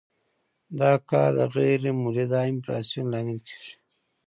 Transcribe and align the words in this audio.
دا 0.79 0.91
کار 1.09 1.31
د 1.39 1.41
غیر 1.55 1.81
مولد 2.01 2.31
انفلاسیون 2.51 3.05
لامل 3.11 3.39
کیږي. 3.47 3.73